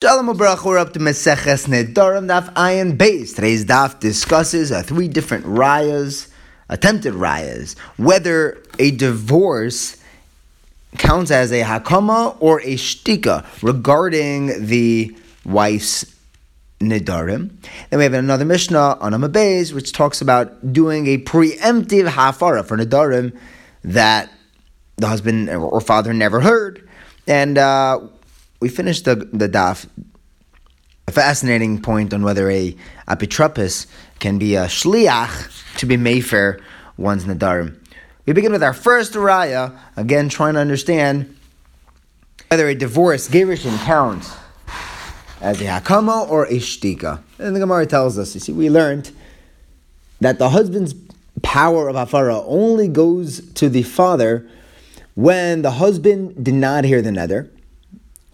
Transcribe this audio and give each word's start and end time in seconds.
Shalom 0.00 0.28
Abrach, 0.28 0.64
we're 0.64 0.78
up 0.78 0.92
to 0.92 1.00
Meseches 1.00 1.66
Nedarim 1.66 2.28
Daf 2.28 2.54
Ayin 2.54 2.96
Beis. 2.96 3.34
Today's 3.34 3.64
Daf 3.64 3.98
discusses 3.98 4.70
uh, 4.70 4.80
three 4.80 5.08
different 5.08 5.44
rayas, 5.44 6.28
attempted 6.68 7.14
rayas, 7.14 7.76
whether 7.96 8.62
a 8.78 8.92
divorce 8.92 9.96
counts 10.98 11.32
as 11.32 11.50
a 11.50 11.62
hakama 11.62 12.36
or 12.38 12.60
a 12.60 12.76
shtika 12.76 13.44
regarding 13.60 14.66
the 14.66 15.16
wife's 15.44 16.04
Nedarim. 16.78 17.50
Then 17.90 17.98
we 17.98 18.04
have 18.04 18.14
another 18.14 18.44
Mishnah 18.44 18.98
on 19.00 19.14
Amabez, 19.14 19.72
which 19.72 19.92
talks 19.92 20.20
about 20.20 20.72
doing 20.72 21.08
a 21.08 21.18
preemptive 21.18 22.06
hafara 22.06 22.64
for 22.64 22.78
Nedarim 22.78 23.36
that 23.82 24.30
the 24.94 25.08
husband 25.08 25.50
or 25.50 25.80
father 25.80 26.14
never 26.14 26.40
heard. 26.40 26.88
And 27.26 27.58
uh, 27.58 27.98
we 28.60 28.68
finished 28.68 29.04
the, 29.04 29.16
the 29.16 29.48
daf. 29.48 29.88
A 31.06 31.10
fascinating 31.10 31.80
point 31.80 32.12
on 32.12 32.22
whether 32.22 32.50
a 32.50 32.76
apotropos 33.06 33.86
can 34.18 34.38
be 34.38 34.56
a 34.56 34.66
shliach 34.66 35.78
to 35.78 35.86
be 35.86 35.96
mayfair 35.96 36.60
one's 36.98 37.24
nadarim. 37.24 37.78
We 38.26 38.34
begin 38.34 38.52
with 38.52 38.62
our 38.62 38.74
first 38.74 39.14
raya, 39.14 39.74
again 39.96 40.28
trying 40.28 40.54
to 40.54 40.60
understand 40.60 41.34
whether 42.48 42.68
a 42.68 42.74
divorce, 42.74 43.28
gerushin, 43.28 43.78
counts 43.84 44.36
as 45.40 45.60
a 45.62 45.64
hakama 45.64 46.28
or 46.28 46.44
a 46.46 46.58
shtika. 46.58 47.22
And 47.38 47.56
the 47.56 47.60
Gemara 47.60 47.86
tells 47.86 48.18
us, 48.18 48.34
you 48.34 48.40
see, 48.40 48.52
we 48.52 48.68
learned 48.68 49.10
that 50.20 50.38
the 50.38 50.50
husband's 50.50 50.94
power 51.42 51.88
of 51.88 51.96
hafara 51.96 52.42
only 52.46 52.88
goes 52.88 53.40
to 53.52 53.68
the 53.68 53.82
father 53.82 54.48
when 55.14 55.62
the 55.62 55.72
husband 55.72 56.44
did 56.44 56.54
not 56.54 56.84
hear 56.84 57.00
the 57.00 57.10
neder, 57.10 57.48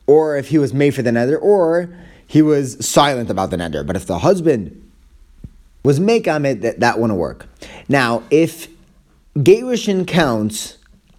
or 0.06 0.36
if 0.36 0.48
he 0.48 0.58
was 0.58 0.74
made 0.74 0.94
for 0.94 1.02
the 1.02 1.10
neder, 1.10 1.40
or 1.40 1.94
he 2.26 2.42
was 2.42 2.84
silent 2.84 3.30
about 3.30 3.50
the 3.50 3.56
neder. 3.56 3.86
But 3.86 3.96
if 3.96 4.06
the 4.06 4.18
husband 4.18 4.80
was 5.82 6.00
make 6.00 6.26
on 6.26 6.44
it, 6.46 6.62
that, 6.62 6.80
that 6.80 6.98
wouldn't 6.98 7.18
work. 7.18 7.46
Now, 7.88 8.22
if 8.30 8.68
Gerushin 9.36 10.06
counts 10.06 10.78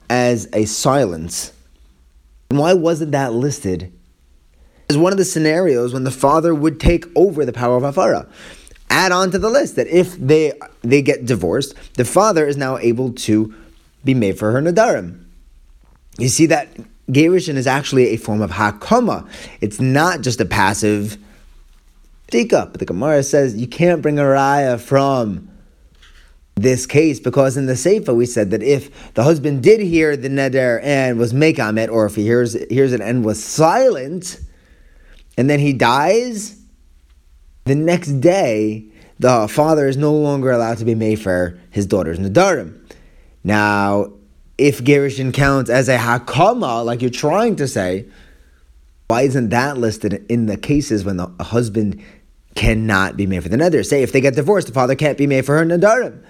as 0.10 0.48
a 0.54 0.66
silence, 0.66 1.54
why 2.50 2.74
wasn't 2.74 3.12
that 3.12 3.34
listed 3.34 3.92
as 4.90 4.98
one 4.98 5.12
of 5.12 5.18
the 5.18 5.26
scenarios 5.26 5.94
when 5.94 6.04
the 6.04 6.12
father 6.12 6.54
would 6.54 6.80
take 6.80 7.06
over 7.16 7.46
the 7.46 7.54
power 7.54 7.78
of 7.78 7.84
Afara? 7.84 8.30
Add 8.90 9.12
on 9.12 9.32
to 9.32 9.40
the 9.40 9.50
list 9.50 9.76
that 9.76 9.88
if 9.88 10.16
they 10.16 10.54
they 10.82 11.02
get 11.02 11.26
divorced, 11.26 11.74
the 11.96 12.06
father 12.06 12.46
is 12.46 12.56
now 12.56 12.78
able 12.78 13.12
to 13.14 13.54
be 14.04 14.14
made 14.14 14.38
for 14.38 14.52
her 14.52 14.62
nadarim. 14.62 15.26
You 16.18 16.30
see 16.30 16.46
that 16.46 16.70
Gerushin 17.10 17.56
is 17.56 17.68
actually 17.68 18.08
a 18.10 18.18
form 18.18 18.42
of 18.42 18.52
hakama. 18.52 19.28
It's 19.62 19.80
not 19.80 20.22
just 20.22 20.42
a 20.42 20.46
passive 20.46 21.18
tika. 22.30 22.70
But 22.72 22.80
the 22.80 22.86
Gemara 22.86 23.24
says 23.24 23.56
you 23.56 23.68
can't 23.68 24.02
bring 24.02 24.20
a 24.20 24.24
raya 24.24 24.80
from 24.80 25.50
this 26.56 26.86
case 26.86 27.20
because 27.20 27.58
in 27.58 27.66
the 27.66 27.74
Seifa 27.74 28.16
we 28.16 28.26
said 28.26 28.52
that 28.52 28.64
if 28.64 29.14
the 29.14 29.24
husband 29.24 29.62
did 29.62 29.82
hear 29.82 30.16
the 30.16 30.30
neder 30.30 30.80
and 30.82 31.20
was 31.20 31.34
mekamet, 31.34 31.90
or 31.90 32.06
if 32.06 32.16
he 32.16 32.24
hears 32.24 32.54
hears 32.70 32.94
it 32.94 33.02
and 33.02 33.26
was 33.26 33.44
silent, 33.44 34.40
and 35.38 35.50
then 35.50 35.60
he 35.60 35.74
dies, 35.74 36.58
the 37.66 37.76
next 37.76 38.14
day 38.22 38.86
the 39.20 39.48
father 39.48 39.88
is 39.88 39.98
no 39.98 40.14
longer 40.14 40.52
allowed 40.52 40.78
to 40.78 40.86
be 40.86 40.96
made 40.96 41.20
for 41.20 41.60
his 41.72 41.86
daughter's 41.86 42.20
nadarim. 42.20 42.82
Now, 43.44 44.14
if 44.58 44.84
Gerushin 44.84 45.34
counts 45.34 45.70
as 45.70 45.90
a 45.90 45.98
hakama, 45.98 46.86
like 46.86 47.02
you're 47.02 47.10
trying 47.10 47.56
to 47.58 47.68
say, 47.68 48.06
why 49.08 49.24
isn't 49.24 49.50
that 49.50 49.78
listed 49.78 50.26
in 50.30 50.46
the 50.46 50.58
cases 50.58 51.04
when 51.04 51.18
the 51.18 51.28
husband 51.42 52.02
cannot 52.56 53.18
be 53.18 53.28
made 53.28 53.44
for 53.44 53.50
the 53.50 53.58
neder? 53.58 53.86
Say 53.86 54.02
if 54.02 54.12
they 54.12 54.22
get 54.22 54.36
divorced, 54.36 54.68
the 54.68 54.74
father 54.74 54.96
can't 54.96 55.18
be 55.18 55.28
made 55.28 55.46
for 55.46 55.58
her 55.58 55.66
nadarim. 55.66 56.24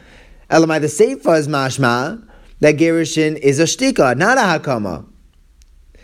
Elamai 0.50 0.82
the 0.82 0.88
seifa 0.88 1.40
is 1.40 1.48
mashma 1.48 2.28
that 2.60 2.78
Gerushin 2.78 3.38
is 3.38 3.60
a 3.60 3.64
shtika, 3.64 4.18
not 4.18 4.38
a 4.38 4.42
hakama. 4.42 5.06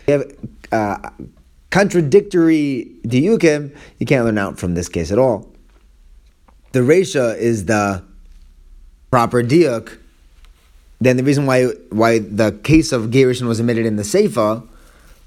You 0.06 0.14
have 0.14 0.32
uh, 0.72 1.10
contradictory 1.70 2.90
diukim. 3.04 3.76
You 3.98 4.06
can't 4.06 4.24
learn 4.24 4.38
out 4.38 4.58
from 4.58 4.74
this 4.74 4.88
case 4.88 5.10
at 5.10 5.18
all. 5.18 5.52
The 6.72 6.80
resha 6.80 7.36
is 7.36 7.66
the 7.66 8.02
proper 9.10 9.42
diuk 9.42 9.98
then 11.04 11.16
the 11.16 11.24
reason 11.24 11.46
why 11.46 11.66
why 11.90 12.18
the 12.18 12.52
case 12.62 12.92
of 12.92 13.10
Gerushin 13.10 13.46
was 13.46 13.60
omitted 13.60 13.86
in 13.86 13.96
the 13.96 14.02
Seifa 14.02 14.66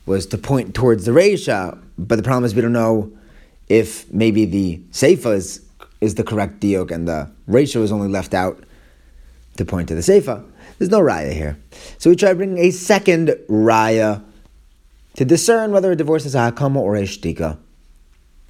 was 0.06 0.25
to 0.28 0.38
point 0.38 0.75
towards 0.75 1.06
the 1.06 1.12
Reisha, 1.12 1.80
but 1.97 2.18
the 2.18 2.24
problem 2.24 2.46
is 2.46 2.56
we 2.56 2.62
don't 2.62 2.74
know 2.74 3.12
if 3.68 4.12
maybe 4.14 4.46
the 4.46 4.78
Seifa 4.91 5.34
is, 5.34 5.66
is 6.02 6.16
the 6.16 6.24
correct 6.24 6.59
diuk 6.59 6.91
and 6.91 7.08
the 7.08 7.31
Reisha 7.50 7.80
was 7.80 7.91
only 7.91 8.08
left 8.08 8.34
out 8.34 8.64
to 9.58 9.66
point 9.66 9.88
to 9.88 9.96
the 9.96 10.02
Seifa. 10.02 10.44
There's 10.78 10.91
no 10.91 11.00
raya 11.00 11.31
here. 11.31 11.58
So 11.97 12.09
we 12.09 12.16
try 12.16 12.34
bringing 12.34 12.58
a 12.58 12.72
second 12.72 13.30
raya 13.50 14.24
to 15.16 15.25
discern 15.25 15.72
whether 15.72 15.91
a 15.91 15.96
divorce 15.96 16.25
is 16.25 16.35
a 16.35 16.52
hakama 16.52 16.78
or 16.78 16.96
a 16.96 17.03
shtika. 17.03 17.58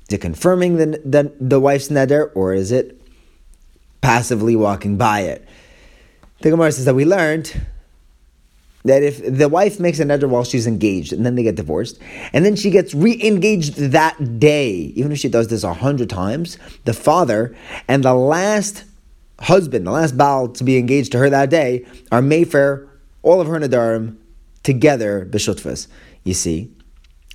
Is 0.09 0.15
it 0.15 0.21
confirming 0.21 0.77
the, 0.77 1.01
the, 1.05 1.31
the 1.39 1.59
wife's 1.59 1.89
neder 1.89 2.31
or 2.35 2.53
is 2.53 2.71
it 2.71 2.99
passively 4.01 4.55
walking 4.55 4.97
by 4.97 5.21
it? 5.21 5.47
The 6.41 6.49
Gemara 6.49 6.71
says 6.71 6.85
that 6.85 6.95
we 6.95 7.05
learned 7.05 7.61
that 8.83 9.01
if 9.01 9.19
the 9.25 9.49
wife 9.49 9.79
makes 9.79 9.99
a 9.99 10.05
neder 10.05 10.29
while 10.29 10.43
she's 10.43 10.67
engaged 10.67 11.11
and 11.11 11.25
then 11.25 11.35
they 11.35 11.43
get 11.43 11.55
divorced, 11.55 11.99
and 12.33 12.45
then 12.45 12.55
she 12.55 12.69
gets 12.69 12.93
re-engaged 12.93 13.77
that 13.77 14.39
day, 14.39 14.71
even 14.95 15.11
if 15.11 15.17
she 15.17 15.27
does 15.27 15.47
this 15.47 15.63
a 15.63 15.73
hundred 15.73 16.09
times, 16.09 16.57
the 16.85 16.93
father 16.93 17.55
and 17.87 18.03
the 18.03 18.13
last 18.13 18.83
husband, 19.39 19.87
the 19.87 19.91
last 19.91 20.17
baal 20.17 20.47
to 20.49 20.63
be 20.63 20.77
engaged 20.77 21.11
to 21.13 21.17
her 21.17 21.29
that 21.29 21.49
day, 21.49 21.85
are 22.11 22.21
mayfair, 22.21 22.87
all 23.23 23.41
of 23.41 23.47
her 23.47 23.59
nadarim 23.59 24.17
together, 24.61 25.27
b'shutfas. 25.31 25.87
You 26.23 26.35
see, 26.35 26.71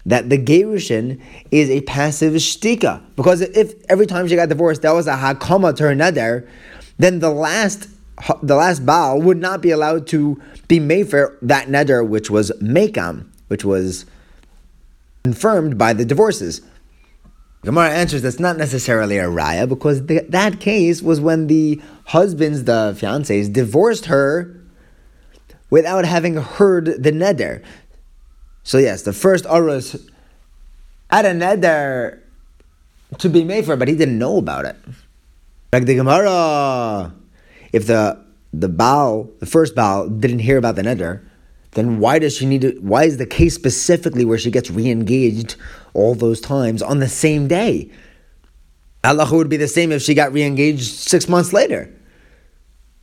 that 0.07 0.31
the 0.31 0.39
gerushin 0.39 1.21
is 1.51 1.69
a 1.69 1.81
passive 1.83 2.35
shtika 2.35 3.03
because 3.17 3.41
if 3.41 3.75
every 3.89 4.07
time 4.07 4.29
she 4.29 4.37
got 4.37 4.49
divorced 4.49 4.83
that 4.83 4.93
was 4.93 5.07
a 5.07 5.15
hakama 5.17 5.75
to 5.77 5.83
her 5.83 5.95
neder, 5.95 6.49
then 6.99 7.19
the 7.19 7.31
last 7.31 7.89
the 8.43 8.55
last 8.55 8.85
Baal 8.85 9.21
would 9.21 9.39
not 9.39 9.61
be 9.61 9.71
allowed 9.71 10.07
to 10.09 10.41
be 10.69 10.81
made 10.81 11.09
for 11.11 11.39
that 11.43 11.69
neder, 11.69 12.07
which 12.07 12.31
was 12.31 12.51
Mekam, 12.61 13.27
which 13.49 13.65
was 13.65 14.07
confirmed 15.25 15.79
by 15.79 15.93
the 15.93 16.05
divorces. 16.05 16.63
Gemara 17.63 17.91
answers 17.91 18.23
that's 18.23 18.41
not 18.41 18.57
necessarily 18.57 19.19
a 19.19 19.25
raya 19.25 19.69
because 19.69 20.07
the, 20.07 20.21
that 20.29 20.61
case 20.61 21.03
was 21.03 21.21
when 21.21 21.47
the 21.47 21.81
husbands, 22.07 22.65
the 22.65 22.97
fiancés, 22.99 23.53
divorced 23.53 24.07
her 24.07 24.57
without 25.69 26.07
having 26.07 26.37
heard 26.37 26.87
the 26.87 27.13
neder. 27.13 27.63
So 28.63 28.79
yes, 28.79 29.03
the 29.03 29.13
first 29.13 29.45
Urus 29.45 29.97
had 31.11 31.27
a 31.27 31.33
neder 31.33 32.21
to 33.19 33.29
be 33.29 33.45
made 33.45 33.67
for, 33.67 33.77
but 33.77 33.89
he 33.89 33.95
didn't 33.95 34.19
know 34.19 34.39
about 34.39 34.65
it. 34.65 34.77
Like 35.73 35.85
the 35.85 35.97
Gemara 35.97 37.13
if 37.73 37.87
the 37.87 38.19
the 38.53 38.69
Baal, 38.69 39.31
the 39.39 39.47
first 39.47 39.75
Baal, 39.75 40.09
didn't 40.09 40.41
hear 40.41 40.59
about 40.59 40.77
the 40.77 40.83
neder, 40.83 41.25
then 41.73 42.01
why 42.01 42.19
does 42.19 42.37
she 42.37 42.47
need 42.47 42.63
to? 42.63 42.73
Why 42.81 43.05
is 43.05 43.17
the 43.17 43.27
case 43.27 43.55
specifically 43.55 44.25
where 44.25 44.39
she 44.39 44.51
gets 44.51 44.71
re-engaged 44.71 45.57
all 45.95 46.15
those 46.15 46.41
times 46.41 46.83
on 46.83 46.99
the 46.99 47.09
same 47.09 47.47
day? 47.47 47.91
Allah 49.05 49.29
would 49.31 49.49
be 49.49 49.57
the 49.57 49.69
same 49.69 49.93
if 49.93 50.03
she 50.03 50.15
got 50.15 50.33
re-engaged 50.33 51.09
six 51.09 51.29
months 51.29 51.53
later. 51.53 51.95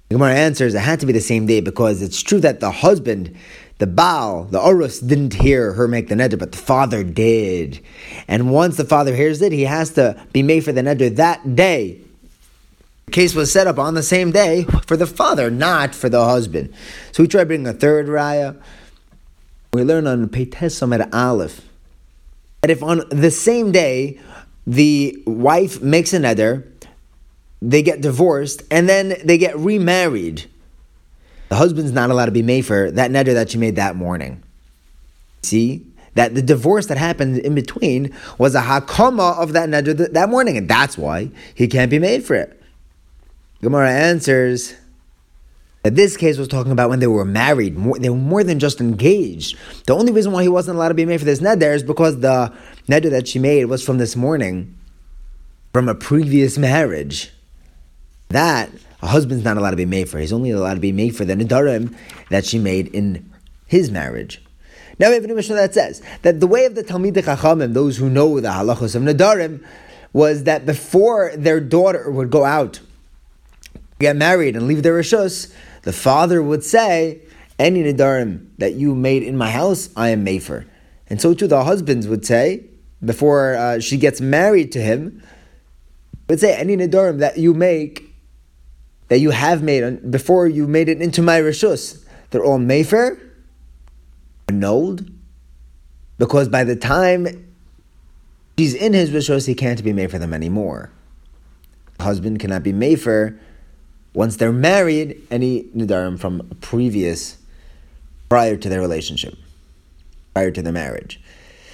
The 0.09 0.15
Gemara 0.15 0.35
answers 0.35 0.75
it 0.75 0.79
had 0.79 0.99
to 0.99 1.05
be 1.05 1.13
the 1.13 1.21
same 1.21 1.47
day 1.47 1.59
because 1.59 2.01
it's 2.01 2.21
true 2.21 2.39
that 2.41 2.59
the 2.59 2.71
husband, 2.71 3.35
the 3.79 3.87
Baal, 3.87 4.43
the 4.45 4.61
Urus, 4.61 4.99
didn't 4.99 5.33
hear 5.33 5.73
her 5.73 5.87
make 5.87 6.07
the 6.07 6.15
neder, 6.15 6.37
but 6.37 6.51
the 6.51 6.57
father 6.57 7.03
did. 7.03 7.83
And 8.27 8.51
once 8.51 8.77
the 8.77 8.85
father 8.85 9.15
hears 9.15 9.41
it, 9.41 9.51
he 9.51 9.63
has 9.63 9.91
to 9.91 10.21
be 10.33 10.43
made 10.43 10.63
for 10.63 10.71
the 10.71 10.81
neder 10.81 11.13
that 11.15 11.55
day 11.55 12.01
case 13.11 13.33
was 13.33 13.51
set 13.51 13.67
up 13.67 13.79
on 13.79 13.93
the 13.93 14.03
same 14.03 14.31
day 14.31 14.65
for 14.85 14.97
the 14.97 15.07
father, 15.07 15.49
not 15.49 15.95
for 15.95 16.09
the 16.09 16.23
husband. 16.23 16.73
So 17.13 17.23
we 17.23 17.27
try 17.27 17.45
bringing 17.45 17.67
a 17.67 17.73
third 17.73 18.07
raya. 18.07 18.61
We 19.73 19.83
learn 19.83 20.07
on 20.07 20.27
Peitesom 20.27 20.93
at 20.93 21.13
Aleph 21.13 21.61
that 22.61 22.69
if 22.69 22.83
on 22.83 23.03
the 23.09 23.31
same 23.31 23.71
day 23.71 24.19
the 24.65 25.23
wife 25.25 25.81
makes 25.81 26.13
a 26.13 26.19
neder, 26.19 26.67
they 27.61 27.81
get 27.81 28.01
divorced, 28.01 28.63
and 28.69 28.89
then 28.89 29.15
they 29.23 29.37
get 29.37 29.57
remarried, 29.57 30.45
the 31.49 31.55
husband's 31.55 31.93
not 31.93 32.11
allowed 32.11 32.25
to 32.25 32.31
be 32.31 32.43
made 32.43 32.65
for 32.65 32.91
that 32.91 33.09
neder 33.09 33.33
that 33.33 33.51
she 33.51 33.57
made 33.57 33.77
that 33.77 33.95
morning. 33.95 34.43
See? 35.43 35.85
That 36.15 36.35
the 36.35 36.41
divorce 36.41 36.87
that 36.87 36.97
happened 36.97 37.37
in 37.37 37.55
between 37.55 38.13
was 38.37 38.53
a 38.53 38.61
hakama 38.61 39.37
of 39.37 39.53
that 39.53 39.69
neder 39.69 40.11
that 40.11 40.29
morning, 40.29 40.57
and 40.57 40.67
that's 40.67 40.97
why 40.97 41.31
he 41.55 41.67
can't 41.67 41.89
be 41.89 41.99
made 41.99 42.25
for 42.25 42.35
it. 42.35 42.56
Gemara 43.61 43.91
answers 43.91 44.75
That 45.83 45.95
this 45.95 46.17
case 46.17 46.37
was 46.37 46.47
talking 46.47 46.71
about 46.71 46.89
when 46.89 46.99
they 46.99 47.07
were 47.07 47.25
married, 47.25 47.75
more, 47.75 47.97
they 47.97 48.09
were 48.09 48.15
more 48.15 48.43
than 48.43 48.59
just 48.59 48.81
engaged. 48.81 49.57
The 49.85 49.95
only 49.95 50.11
reason 50.11 50.31
why 50.31 50.43
he 50.43 50.49
wasn't 50.49 50.77
allowed 50.77 50.89
to 50.89 50.93
be 50.93 51.05
made 51.05 51.19
for 51.19 51.25
this 51.25 51.39
neder 51.39 51.73
is 51.73 51.83
because 51.83 52.19
the 52.19 52.53
neder 52.87 53.09
that 53.09 53.27
she 53.27 53.39
made 53.39 53.65
was 53.65 53.83
from 53.83 53.97
this 53.97 54.15
morning, 54.15 54.77
from 55.73 55.89
a 55.89 55.95
previous 55.95 56.57
marriage. 56.57 57.31
That 58.29 58.69
a 59.01 59.07
husband's 59.07 59.43
not 59.43 59.57
allowed 59.57 59.71
to 59.71 59.77
be 59.77 59.85
made 59.85 60.09
for. 60.09 60.19
He's 60.19 60.33
only 60.33 60.51
allowed 60.51 60.75
to 60.75 60.79
be 60.79 60.91
made 60.91 61.15
for 61.15 61.25
the 61.25 61.35
nedarim 61.35 61.95
that 62.29 62.45
she 62.45 62.59
made 62.59 62.87
in 62.89 63.31
his 63.65 63.91
marriage. 63.91 64.41
Now 64.99 65.09
we 65.09 65.15
have 65.15 65.23
a 65.23 65.27
new 65.27 65.35
Mishnah 65.35 65.55
that 65.55 65.73
says 65.73 66.01
that 66.23 66.39
the 66.39 66.47
way 66.47 66.65
of 66.65 66.75
the 66.75 66.83
Talmid 66.83 67.13
Chachamim, 67.13 67.73
those 67.73 67.97
who 67.97 68.09
know 68.09 68.39
the 68.39 68.49
halachos 68.49 68.95
of 68.95 69.03
nedarim, 69.03 69.63
was 70.11 70.43
that 70.43 70.65
before 70.65 71.31
their 71.35 71.59
daughter 71.59 72.09
would 72.09 72.31
go 72.31 72.43
out, 72.43 72.79
get 73.99 74.15
married, 74.15 74.55
and 74.55 74.67
leave 74.67 74.83
their 74.83 74.99
rishus, 74.99 75.53
the 75.83 75.93
father 75.93 76.41
would 76.41 76.63
say, 76.63 77.21
"Any 77.57 77.83
nedarim 77.83 78.47
that 78.57 78.73
you 78.73 78.95
made 78.95 79.23
in 79.23 79.37
my 79.37 79.51
house, 79.51 79.89
I 79.95 80.09
am 80.09 80.23
made 80.23 80.43
for." 80.43 80.65
And 81.09 81.21
so 81.21 81.33
too, 81.33 81.47
the 81.47 81.63
husbands 81.63 82.07
would 82.07 82.25
say 82.25 82.65
before 83.03 83.55
uh, 83.55 83.79
she 83.79 83.97
gets 83.97 84.19
married 84.19 84.71
to 84.73 84.81
him, 84.81 85.23
would 86.27 86.39
say, 86.39 86.55
"Any 86.55 86.75
nedarim 86.77 87.19
that 87.19 87.37
you 87.37 87.53
make." 87.53 88.03
That 89.09 89.21
you 89.21 89.29
have 89.29 89.63
made 89.63 90.11
before 90.11 90.49
you 90.49 90.67
made 90.67 90.89
it 90.89 91.01
into 91.01 91.21
my 91.21 91.39
rishus, 91.39 92.03
they're 92.29 92.43
all 92.43 92.57
mayfair, 92.57 93.17
annulled, 94.49 95.09
because 96.17 96.49
by 96.49 96.65
the 96.65 96.75
time 96.75 97.47
she's 98.57 98.73
in 98.73 98.91
his 98.91 99.11
rishos, 99.11 99.47
he 99.47 99.55
can't 99.55 99.81
be 99.81 99.93
made 99.93 100.11
for 100.11 100.19
them 100.19 100.33
anymore. 100.33 100.91
The 101.97 102.03
husband 102.03 102.41
cannot 102.41 102.63
be 102.63 102.73
made 102.73 102.99
for 102.99 103.39
once 104.17 104.37
they're 104.37 104.51
married 104.51 105.21
any 105.29 105.61
nidarim 105.75 106.19
from 106.19 106.41
a 106.49 106.55
previous, 106.55 107.37
prior 108.29 108.57
to 108.57 108.67
their 108.67 108.81
relationship, 108.81 109.35
prior 110.33 110.49
to 110.49 110.63
their 110.63 110.73
marriage. 110.73 111.21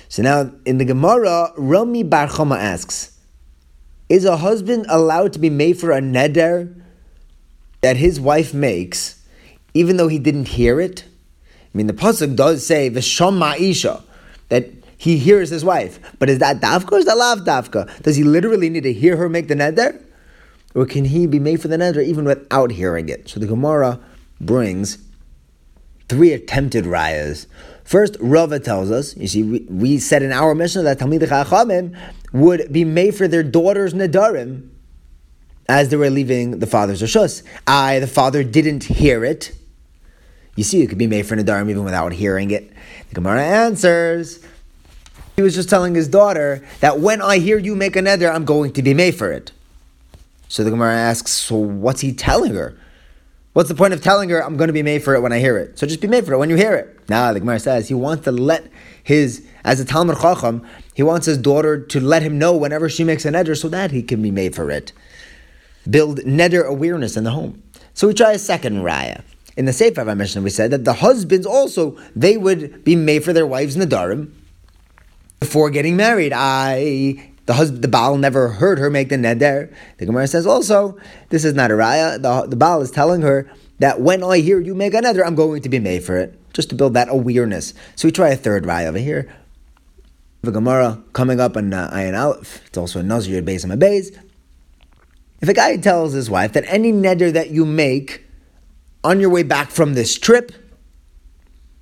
So 0.09 0.23
now 0.23 0.51
in 0.65 0.77
the 0.77 0.83
Gemara, 0.83 1.53
Rami 1.55 2.03
Bar 2.03 2.27
Chama 2.27 2.57
asks, 2.57 3.17
is 4.09 4.25
a 4.25 4.35
husband 4.35 4.85
allowed 4.89 5.31
to 5.31 5.39
be 5.39 5.49
made 5.49 5.79
for 5.79 5.93
a 5.93 6.01
neder 6.01 6.81
that 7.79 7.95
his 7.95 8.19
wife 8.19 8.53
makes, 8.53 9.25
even 9.73 9.95
though 9.95 10.09
he 10.09 10.19
didn't 10.19 10.49
hear 10.49 10.81
it? 10.81 11.05
I 11.73 11.77
mean, 11.77 11.87
the 11.87 11.93
pasuk 11.93 12.35
does 12.35 12.65
say 12.65 12.89
v'shama 12.89 13.57
isha 13.57 14.03
that 14.49 14.69
he 14.97 15.17
hears 15.17 15.49
his 15.49 15.63
wife, 15.63 15.97
but 16.19 16.29
is 16.29 16.39
that 16.39 16.59
dafka 16.59 16.91
or 16.91 16.97
is 16.97 17.05
that 17.05 17.15
lav 17.15 17.39
dafka? 17.39 18.03
Does 18.03 18.17
he 18.17 18.25
literally 18.25 18.69
need 18.69 18.83
to 18.83 18.91
hear 18.91 19.15
her 19.15 19.29
make 19.29 19.47
the 19.47 19.55
neder, 19.55 20.03
or 20.75 20.85
can 20.85 21.05
he 21.05 21.27
be 21.27 21.39
made 21.39 21.61
for 21.61 21.67
the 21.67 21.77
neder 21.77 22.03
even 22.03 22.25
without 22.25 22.71
hearing 22.71 23.09
it? 23.09 23.29
So 23.29 23.39
the 23.39 23.47
Gemara 23.47 23.99
brings 24.39 24.97
three 26.09 26.33
attempted 26.33 26.85
rayas. 26.85 27.47
First, 27.83 28.17
Rava 28.19 28.59
tells 28.59 28.91
us, 28.91 29.15
you 29.17 29.27
see, 29.27 29.43
we, 29.43 29.59
we 29.69 29.99
said 29.99 30.23
in 30.23 30.31
our 30.31 30.55
Mishnah 30.55 30.83
that 30.83 30.99
Talmid 30.99 31.21
Chachamim 31.21 31.97
would 32.31 32.71
be 32.71 32.85
made 32.85 33.15
for 33.15 33.27
their 33.27 33.43
daughters 33.43 33.93
Nadarim 33.93 34.69
as 35.67 35.89
they 35.89 35.95
were 35.97 36.09
leaving 36.09 36.59
the 36.59 36.67
father's 36.67 37.01
Rishus. 37.01 37.43
I, 37.67 37.99
the 37.99 38.07
father, 38.07 38.43
didn't 38.43 38.85
hear 38.85 39.23
it. 39.23 39.51
You 40.55 40.63
see, 40.63 40.81
it 40.81 40.87
could 40.87 40.97
be 40.97 41.07
made 41.07 41.25
for 41.25 41.35
Nadarim 41.35 41.69
even 41.69 41.83
without 41.83 42.13
hearing 42.13 42.51
it. 42.51 42.71
The 43.09 43.15
Gemara 43.15 43.43
answers. 43.43 44.43
He 45.35 45.41
was 45.41 45.55
just 45.55 45.69
telling 45.69 45.95
his 45.95 46.07
daughter 46.07 46.63
that 46.79 46.99
when 46.99 47.21
I 47.21 47.39
hear 47.39 47.57
you 47.57 47.75
make 47.75 47.95
a 47.95 47.99
neder, 47.99 48.33
I'm 48.33 48.45
going 48.45 48.71
to 48.73 48.83
be 48.83 48.93
made 48.93 49.15
for 49.15 49.31
it. 49.31 49.51
So 50.53 50.63
the 50.63 50.69
Gemara 50.69 50.93
asks, 50.93 51.31
so 51.31 51.55
what's 51.55 52.01
he 52.01 52.13
telling 52.13 52.53
her? 52.53 52.77
What's 53.53 53.69
the 53.69 53.75
point 53.75 53.91
of 53.91 54.03
telling 54.03 54.29
her 54.29 54.39
I'm 54.39 54.55
going 54.55 54.67
to 54.67 54.73
be 54.73 54.83
made 54.83 55.03
for 55.03 55.15
it 55.15 55.21
when 55.21 55.33
I 55.33 55.39
hear 55.39 55.57
it? 55.57 55.79
So 55.79 55.87
just 55.87 55.99
be 55.99 56.07
made 56.07 56.27
for 56.27 56.33
it 56.33 56.37
when 56.37 56.51
you 56.51 56.55
hear 56.55 56.75
it. 56.75 57.09
Now 57.09 57.33
the 57.33 57.39
Gemara 57.39 57.59
says 57.59 57.87
he 57.87 57.95
wants 57.95 58.25
to 58.25 58.31
let 58.31 58.69
his, 59.01 59.43
as 59.63 59.79
a 59.79 59.85
Talmud 59.85 60.19
Chacham, 60.21 60.63
he 60.93 61.01
wants 61.01 61.25
his 61.25 61.39
daughter 61.39 61.83
to 61.83 61.99
let 61.99 62.21
him 62.21 62.37
know 62.37 62.55
whenever 62.55 62.87
she 62.87 63.03
makes 63.03 63.25
a 63.25 63.31
neder 63.31 63.59
so 63.59 63.67
that 63.69 63.89
he 63.89 64.03
can 64.03 64.21
be 64.21 64.29
made 64.29 64.53
for 64.53 64.69
it. 64.69 64.93
Build 65.89 66.19
neder 66.19 66.63
awareness 66.63 67.17
in 67.17 67.23
the 67.23 67.31
home. 67.31 67.63
So 67.95 68.05
we 68.05 68.13
try 68.13 68.33
a 68.33 68.37
second 68.37 68.83
raya 68.83 69.23
in 69.57 69.65
the 69.65 69.73
Sefer 69.73 70.05
Mishnah, 70.05 70.43
we 70.43 70.51
said 70.51 70.69
that 70.69 70.85
the 70.85 70.93
husbands 70.93 71.47
also 71.47 71.97
they 72.15 72.37
would 72.37 72.83
be 72.83 72.95
made 72.95 73.23
for 73.23 73.33
their 73.33 73.47
wives 73.47 73.75
in 73.75 73.79
the 73.79 73.87
nadarim 73.87 74.31
before 75.39 75.71
getting 75.71 75.95
married. 75.95 76.31
I 76.31 77.32
the 77.45 77.53
husband, 77.53 77.83
the 77.83 77.87
Baal 77.87 78.17
never 78.17 78.49
heard 78.49 78.79
her 78.79 78.89
make 78.89 79.09
the 79.09 79.15
neder. 79.15 79.73
The 79.97 80.05
Gemara 80.05 80.27
says 80.27 80.45
also 80.47 80.97
this 81.29 81.43
is 81.43 81.53
not 81.53 81.71
a 81.71 81.73
raya. 81.73 82.21
The, 82.21 82.47
the 82.47 82.55
Baal 82.55 82.81
is 82.81 82.91
telling 82.91 83.21
her 83.21 83.51
that 83.79 83.99
when 83.99 84.23
I 84.23 84.39
hear 84.39 84.59
you 84.59 84.75
make 84.75 84.93
a 84.93 85.01
neder, 85.01 85.25
I'm 85.25 85.35
going 85.35 85.61
to 85.61 85.69
be 85.69 85.79
made 85.79 86.03
for 86.03 86.17
it, 86.17 86.39
just 86.53 86.69
to 86.69 86.75
build 86.75 86.93
that 86.93 87.09
awareness. 87.09 87.73
So 87.95 88.07
we 88.07 88.11
try 88.11 88.29
a 88.29 88.37
third 88.37 88.63
raya 88.63 88.87
over 88.87 88.97
here. 88.97 89.33
The 90.41 90.51
Gemara 90.51 91.01
coming 91.13 91.39
up 91.39 91.55
on 91.55 91.73
uh, 91.73 91.89
Ayin 91.93 92.19
Aleph. 92.19 92.65
It's 92.67 92.77
also 92.77 92.99
a 92.99 93.03
Nazir 93.03 93.39
on 93.39 93.69
my 93.69 93.75
base. 93.75 94.11
If 95.41 95.49
a 95.49 95.53
guy 95.53 95.75
tells 95.77 96.13
his 96.13 96.29
wife 96.29 96.53
that 96.53 96.63
any 96.67 96.91
neder 96.91 97.31
that 97.33 97.49
you 97.49 97.65
make 97.65 98.25
on 99.03 99.19
your 99.19 99.29
way 99.29 99.43
back 99.43 99.71
from 99.71 99.93
this 99.93 100.17
trip, 100.17 100.51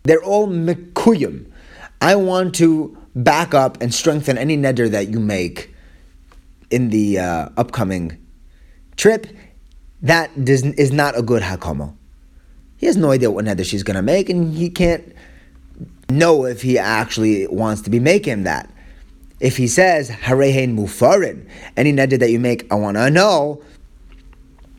they're 0.03 0.23
all 0.23 0.47
mekuyim. 0.47 1.51
I 1.99 2.15
want 2.15 2.55
to 2.55 2.97
back 3.15 3.53
up 3.53 3.81
and 3.81 3.93
strengthen 3.93 4.37
any 4.37 4.57
neder 4.57 4.89
that 4.89 5.09
you 5.09 5.19
make 5.19 5.73
in 6.69 6.89
the 6.89 7.19
uh, 7.19 7.49
upcoming 7.57 8.17
trip. 8.95 9.27
That 10.01 10.31
is 10.35 10.91
not 10.91 11.17
a 11.17 11.21
good 11.21 11.43
hakama. 11.43 11.95
He 12.77 12.87
has 12.87 12.97
no 12.97 13.11
idea 13.11 13.29
what 13.29 13.45
neder 13.45 13.65
she's 13.65 13.83
going 13.83 13.95
to 13.95 14.01
make, 14.01 14.29
and 14.29 14.53
he 14.53 14.69
can't 14.69 15.15
know 16.09 16.45
if 16.45 16.61
he 16.61 16.77
actually 16.77 17.47
wants 17.47 17.81
to 17.83 17.89
be 17.89 17.99
making 17.99 18.43
that. 18.43 18.69
If 19.39 19.57
he 19.57 19.67
says 19.67 20.09
harehin 20.09 20.75
mufarin, 20.77 21.47
any 21.77 21.93
neder 21.93 22.19
that 22.19 22.31
you 22.31 22.39
make, 22.39 22.71
I 22.71 22.75
want 22.75 22.97
to 22.97 23.09
know 23.09 23.63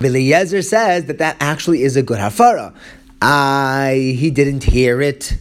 Eliezer 0.01 0.63
says 0.63 1.05
that 1.07 1.19
that 1.19 1.37
actually 1.41 1.83
is 1.83 1.97
a 1.97 2.03
good 2.03 2.19
hafara. 2.19 2.75
I 3.21 4.17
he 4.19 4.31
didn't 4.31 4.65
hear 4.65 5.01
it. 5.01 5.35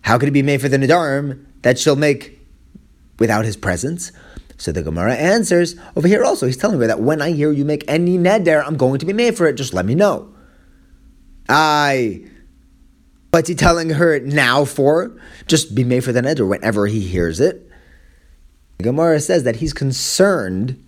How 0.00 0.18
could 0.18 0.28
it 0.28 0.32
be 0.32 0.42
made 0.42 0.60
for 0.60 0.68
the 0.68 0.76
Nadarim 0.76 1.44
that 1.62 1.78
she'll 1.78 1.96
make 1.96 2.38
without 3.18 3.44
his 3.44 3.56
presence? 3.56 4.12
So 4.56 4.72
the 4.72 4.82
Gemara 4.82 5.14
answers 5.14 5.76
over 5.96 6.08
here 6.08 6.24
also. 6.24 6.46
He's 6.46 6.56
telling 6.56 6.80
her 6.80 6.86
that 6.88 7.00
when 7.00 7.22
I 7.22 7.30
hear 7.30 7.52
you 7.52 7.64
make 7.64 7.84
any 7.86 8.18
neder, 8.18 8.64
I'm 8.66 8.76
going 8.76 8.98
to 8.98 9.06
be 9.06 9.12
made 9.12 9.36
for 9.36 9.46
it. 9.46 9.54
Just 9.54 9.72
let 9.72 9.86
me 9.86 9.94
know. 9.94 10.34
I. 11.48 12.24
What's 13.30 13.48
he 13.48 13.54
telling 13.54 13.90
her 13.90 14.18
now 14.20 14.64
for? 14.64 15.16
Just 15.46 15.74
be 15.74 15.84
made 15.84 16.02
for 16.02 16.12
the 16.12 16.22
neder 16.22 16.48
whenever 16.48 16.86
he 16.86 17.00
hears 17.00 17.40
it. 17.40 17.70
Gemara 18.80 19.20
says 19.20 19.44
that 19.44 19.56
he's 19.56 19.72
concerned 19.72 20.82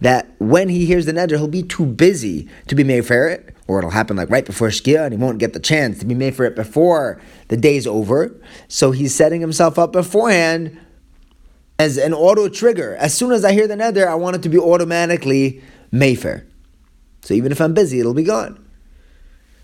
that 0.00 0.34
when 0.38 0.68
he 0.68 0.86
hears 0.86 1.06
the 1.06 1.12
neder, 1.12 1.36
he'll 1.36 1.48
be 1.48 1.62
too 1.62 1.86
busy 1.86 2.48
to 2.66 2.74
be 2.74 2.84
made 2.84 3.06
for 3.06 3.28
it, 3.28 3.53
or 3.66 3.78
it'll 3.78 3.90
happen 3.90 4.16
like 4.16 4.30
right 4.30 4.44
before 4.44 4.68
Shkia, 4.68 5.04
and 5.04 5.12
he 5.12 5.18
won't 5.18 5.38
get 5.38 5.52
the 5.52 5.60
chance 5.60 5.98
to 5.98 6.06
be 6.06 6.14
made 6.14 6.34
for 6.34 6.44
it 6.44 6.54
before 6.54 7.20
the 7.48 7.56
day's 7.56 7.86
over. 7.86 8.34
So 8.68 8.90
he's 8.90 9.14
setting 9.14 9.40
himself 9.40 9.78
up 9.78 9.92
beforehand 9.92 10.78
as 11.78 11.96
an 11.96 12.12
auto 12.12 12.48
trigger. 12.48 12.94
As 12.96 13.16
soon 13.16 13.32
as 13.32 13.44
I 13.44 13.52
hear 13.52 13.66
the 13.66 13.74
neder, 13.74 14.06
I 14.06 14.14
want 14.14 14.36
it 14.36 14.42
to 14.42 14.48
be 14.48 14.58
automatically 14.58 15.62
Mayfair. 15.90 16.46
So 17.22 17.34
even 17.34 17.52
if 17.52 17.60
I'm 17.60 17.74
busy, 17.74 18.00
it'll 18.00 18.14
be 18.14 18.24
gone. 18.24 18.60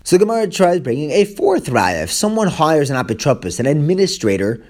So 0.03 0.17
Gemara 0.17 0.47
tries 0.47 0.79
bringing 0.79 1.11
a 1.11 1.25
fourth 1.25 1.67
raya. 1.67 2.03
If 2.03 2.11
someone 2.11 2.47
hires 2.47 2.89
an 2.89 2.97
apotropos, 2.97 3.59
an 3.59 3.67
administrator, 3.67 4.65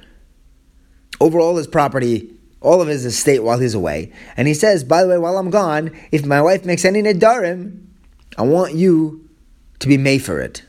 over 1.22 1.40
all 1.40 1.56
his 1.56 1.68
property 1.68 2.32
all 2.62 2.82
of 2.82 2.88
his 2.88 3.06
estate 3.06 3.40
while 3.44 3.60
he's 3.60 3.74
away. 3.74 4.14
And 4.38 4.48
he 4.48 4.54
says, 4.54 4.84
by 4.84 5.04
the 5.04 5.10
way, 5.10 5.18
while 5.18 5.38
I'm 5.38 5.50
gone, 5.50 5.92
if 6.12 6.26
my 6.26 6.42
wife 6.42 6.64
makes 6.64 6.86
any 6.86 7.02
nedarim, 7.02 7.88
I 8.38 8.44
want 8.44 8.74
you 8.74 9.30
to 9.80 9.88
be 9.88 9.98
made 9.98 10.20
for 10.20 10.40
it. 10.40 10.64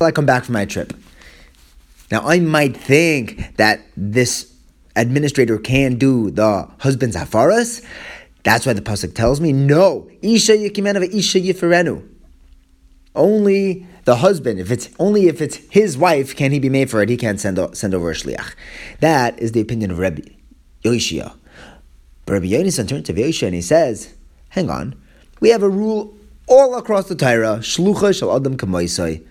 I 0.00 0.10
come 0.10 0.26
back 0.26 0.44
from 0.44 0.54
my 0.54 0.64
trip. 0.64 0.92
Now, 2.10 2.22
I 2.26 2.40
might 2.40 2.76
think 2.76 3.56
that 3.56 3.80
this 3.96 4.52
administrator 4.96 5.58
can 5.58 5.96
do 5.96 6.30
the 6.30 6.68
husband's 6.80 7.16
hafaras. 7.16 7.84
That's 8.42 8.66
why 8.66 8.72
the 8.72 8.82
pasuk 8.82 9.14
tells 9.14 9.40
me, 9.40 9.52
no, 9.52 10.10
isha 10.20 10.52
yikimenava 10.52 11.12
isha 11.14 11.38
yiferenu. 11.38 12.06
Only 13.14 13.86
the 14.04 14.16
husband, 14.16 14.58
if 14.58 14.70
it's 14.70 14.90
only 14.98 15.28
if 15.28 15.40
it's 15.40 15.56
his 15.70 15.96
wife, 15.96 16.34
can 16.34 16.50
he 16.50 16.58
be 16.58 16.68
made 16.68 16.90
for 16.90 17.02
it. 17.02 17.08
He 17.08 17.16
can't 17.16 17.38
send, 17.38 17.58
send 17.76 17.94
over 17.94 18.10
a 18.10 18.14
shliach. 18.14 18.54
That 19.00 19.38
is 19.38 19.52
the 19.52 19.60
opinion 19.60 19.90
of 19.90 19.98
Rebbe. 19.98 20.22
Yoshia. 20.82 21.34
But 22.26 22.34
Rabbi 22.34 22.46
Yonasan 22.46 22.88
turns 22.88 23.06
to 23.06 23.14
Yoshia 23.14 23.46
and 23.46 23.54
he 23.54 23.62
says, 23.62 24.14
hang 24.50 24.70
on, 24.70 24.94
we 25.40 25.50
have 25.50 25.62
a 25.62 25.68
rule 25.68 26.14
all 26.52 26.76
across 26.76 27.08
the 27.08 27.14
Torah, 27.14 27.58
shlucha 27.60 28.16
shal 28.18 28.36
adam 28.36 28.56
kamoisai. 28.56 29.24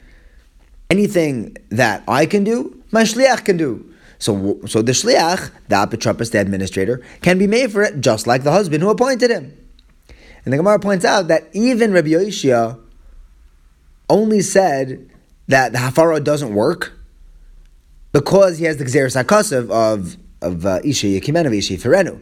Anything 0.90 1.56
that 1.70 2.04
I 2.08 2.26
can 2.26 2.44
do, 2.44 2.82
my 2.92 3.04
shliach 3.04 3.46
can 3.46 3.58
do. 3.58 3.94
So, 4.18 4.60
so 4.66 4.82
the 4.82 4.92
shliach, 4.92 5.52
the 5.68 5.76
apotropos, 5.76 6.32
the 6.32 6.40
administrator, 6.40 7.02
can 7.22 7.38
be 7.38 7.48
made 7.48 7.72
for 7.72 7.84
it 7.84 8.02
just 8.02 8.28
like 8.28 8.44
the 8.44 8.52
husband 8.52 8.84
who 8.84 8.90
appointed 8.90 9.30
him. 9.30 9.56
And 10.44 10.54
the 10.54 10.58
Gemara 10.58 10.80
points 10.80 11.06
out 11.06 11.28
that 11.28 11.48
even 11.54 11.94
Rabbi 11.94 12.10
Yoshia 12.10 12.80
only 14.10 14.42
said 14.42 15.10
that 15.48 15.72
the 15.72 15.78
hafara 15.78 16.24
doesn't 16.24 16.54
work 16.54 16.94
because 18.12 18.58
he 18.58 18.66
has 18.66 18.78
the 18.78 18.86
gzeres 18.86 19.22
hakasav 19.22 19.70
of 19.70 20.18
of 20.42 20.66
uh, 20.66 20.80
isha 20.84 21.08
yekimenu 21.08 21.56
isha 21.56 21.76
ferenu. 21.76 22.20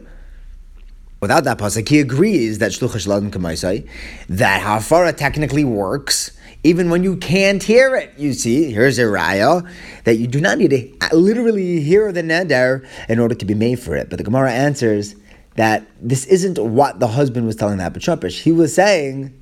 Without 1.20 1.44
that 1.44 1.58
pasuk, 1.58 1.88
he 1.88 2.00
agrees 2.00 2.58
that 2.58 2.72
shlucha 2.72 2.96
shaladim 2.96 3.30
kamaisai 3.30 3.86
that 4.28 4.62
hafara 4.62 5.14
technically 5.14 5.64
works 5.64 6.32
even 6.62 6.90
when 6.90 7.02
you 7.02 7.16
can't 7.16 7.62
hear 7.62 7.96
it. 7.96 8.12
You 8.18 8.32
see, 8.32 8.70
here's 8.70 8.98
a 8.98 9.02
raya 9.02 9.68
that 10.04 10.16
you 10.16 10.26
do 10.26 10.40
not 10.40 10.58
need 10.58 10.70
to 10.70 11.16
literally 11.16 11.80
hear 11.80 12.12
the 12.12 12.22
neder 12.22 12.86
in 13.08 13.18
order 13.18 13.34
to 13.34 13.44
be 13.44 13.54
made 13.54 13.80
for 13.80 13.96
it. 13.96 14.10
But 14.10 14.18
the 14.18 14.24
Gemara 14.24 14.52
answers 14.52 15.14
that 15.56 15.86
this 16.00 16.26
isn't 16.26 16.58
what 16.58 17.00
the 17.00 17.08
husband 17.08 17.46
was 17.46 17.56
telling 17.56 17.78
the 17.78 17.84
Apotropos. 17.84 18.40
He 18.40 18.52
was 18.52 18.74
saying, 18.74 19.34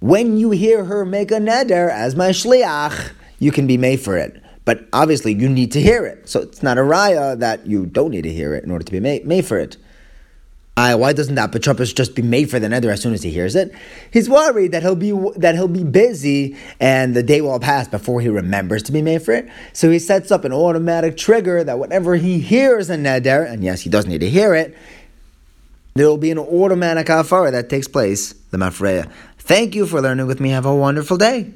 when 0.00 0.36
you 0.36 0.50
hear 0.50 0.84
her 0.84 1.04
make 1.04 1.30
a 1.30 1.36
neder 1.36 1.90
as 1.90 2.14
my 2.14 2.30
shliach, 2.30 3.12
you 3.38 3.50
can 3.50 3.66
be 3.66 3.76
made 3.76 4.00
for 4.00 4.16
it. 4.16 4.42
But 4.64 4.86
obviously, 4.92 5.32
you 5.32 5.48
need 5.48 5.72
to 5.72 5.80
hear 5.80 6.04
it. 6.04 6.28
So 6.28 6.40
it's 6.40 6.62
not 6.62 6.76
a 6.76 6.82
raya 6.82 7.38
that 7.38 7.66
you 7.66 7.86
don't 7.86 8.10
need 8.10 8.22
to 8.22 8.32
hear 8.32 8.54
it 8.54 8.64
in 8.64 8.70
order 8.70 8.84
to 8.84 8.92
be 8.92 9.00
made 9.00 9.46
for 9.46 9.58
it. 9.58 9.78
Why 10.78 11.12
doesn't 11.12 11.34
that 11.34 11.50
Apotropos 11.50 11.92
just 11.94 12.14
be 12.14 12.22
made 12.22 12.50
for 12.50 12.60
the 12.60 12.68
neder 12.68 12.92
as 12.92 13.02
soon 13.02 13.12
as 13.12 13.22
he 13.22 13.30
hears 13.30 13.56
it? 13.56 13.74
He's 14.12 14.28
worried 14.28 14.72
that 14.72 14.82
he'll 14.82 14.94
be 14.94 15.10
that 15.36 15.56
he'll 15.56 15.66
be 15.66 15.82
busy 15.82 16.56
and 16.78 17.16
the 17.16 17.22
day 17.22 17.40
will 17.40 17.58
pass 17.58 17.88
before 17.88 18.20
he 18.20 18.28
remembers 18.28 18.84
to 18.84 18.92
be 18.92 19.02
made 19.02 19.22
for 19.22 19.32
it. 19.32 19.48
So 19.72 19.90
he 19.90 19.98
sets 19.98 20.30
up 20.30 20.44
an 20.44 20.52
automatic 20.52 21.16
trigger 21.16 21.64
that 21.64 21.78
whenever 21.80 22.14
he 22.14 22.38
hears 22.38 22.90
a 22.90 22.96
neder, 22.96 23.50
and 23.50 23.64
yes, 23.64 23.80
he 23.80 23.90
does 23.90 24.06
need 24.06 24.20
to 24.20 24.30
hear 24.30 24.54
it, 24.54 24.76
there 25.94 26.06
will 26.06 26.16
be 26.16 26.30
an 26.30 26.38
automatic 26.38 27.08
afara 27.08 27.50
that 27.50 27.68
takes 27.68 27.88
place, 27.88 28.32
the 28.50 28.56
mafreya. 28.56 29.10
Thank 29.38 29.74
you 29.74 29.84
for 29.84 30.00
learning 30.00 30.28
with 30.28 30.38
me. 30.38 30.50
Have 30.50 30.66
a 30.66 30.74
wonderful 30.74 31.16
day. 31.16 31.52